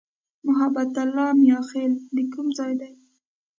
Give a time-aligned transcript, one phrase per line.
[0.47, 2.91] محبت الله "میاخېل" د کوم ځای دی؟